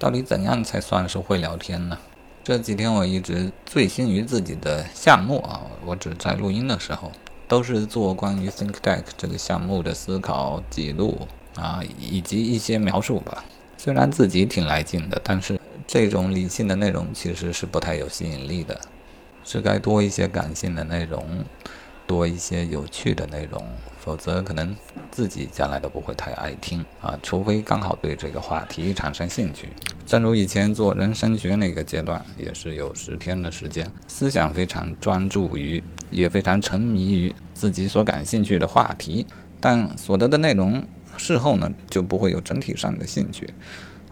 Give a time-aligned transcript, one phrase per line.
[0.00, 1.98] 到底怎样才算是会聊天呢？
[2.42, 7.12] 这几天我一直醉心于自己的项目啊，我只在录音的时候
[7.46, 13.44] 都是做关于 ThinkDeck 这个项目的思考记录啊，以及一些描述吧。
[13.76, 18.80] 虽然自己挺来劲的，但是这种理性的内容其实是不太有吸引力的，
[19.44, 21.44] 是该多一些感性的内容。
[22.10, 23.64] 多一些有趣的内容，
[24.00, 24.74] 否则可能
[25.12, 27.16] 自己将来都不会太爱听啊。
[27.22, 29.68] 除非刚好对这个话题产生兴趣。
[30.04, 35.80] 正如以前做人生学那个阶段，也是有十天的时间，思想非常专注于，
[36.10, 39.24] 也非常沉迷于自己所感兴趣的话题，
[39.60, 40.84] 但所得的内容
[41.16, 43.48] 事后呢就不会有整体上的兴趣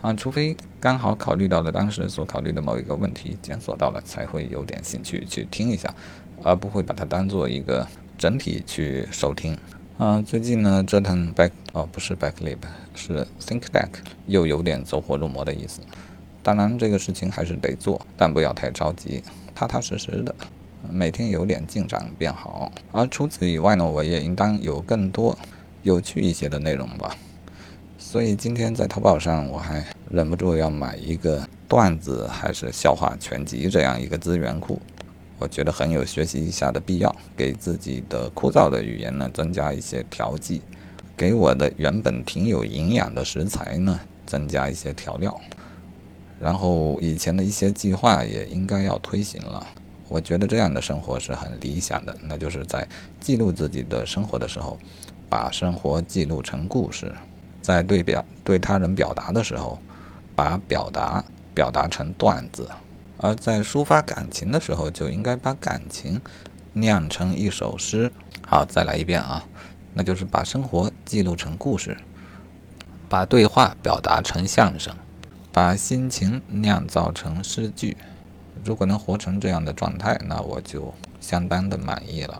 [0.01, 0.15] 啊。
[0.15, 5.93] 除非刚好考虑到了当时所考虑的某一个问题，检索到了，才会有点兴趣去听一下。
[6.43, 9.57] 而不会把它当做一个整体去收听。
[9.97, 12.59] 啊，最近呢折腾 back 哦，不是 backlip，
[12.95, 13.89] 是 think back，
[14.27, 15.81] 又有点走火入魔的意思。
[16.43, 19.23] 当然这个事情还是得做，但不要太着急，
[19.55, 20.35] 踏踏实实的，
[20.89, 22.71] 每天有点进展变好。
[22.93, 25.37] 而除此以外呢，我也应当有更多
[25.83, 27.17] 有趣一些的内容吧。
[27.99, 34.81] 所以今天在淘宝上，我还忍不住要买一个段子还是笑话全集这样一个资源库。
[35.39, 40.63] 我觉得很有学习一下的必要，给自己的枯燥的语言呢增加一些调剂，
[41.17, 45.41] 给我的原本挺有营养的食材呢增加一些调料。
[46.41, 49.67] 然后以前的一些计划也应该要推行了。
[50.09, 52.87] 我觉得这样的生活是很理想的，那就是在
[53.21, 54.79] 记录自己的生活的时候，
[55.29, 57.09] 把生活记录成故事；
[57.61, 59.79] 在对表对他人表达的时候，
[60.35, 61.23] 把表达
[61.55, 62.67] 表达成段子。
[63.19, 66.21] 而在抒发感情的时候，就应该把感情
[66.73, 68.11] 酿成一首诗。
[68.47, 69.45] 好，再来一遍啊，
[69.95, 71.97] 那就是把生活记录成故事，
[73.09, 74.95] 把对话表达成相声，
[75.53, 77.97] 把心情酿造成诗句。
[78.65, 82.39] 如果能活成这样的状态，那我就相当的满意了。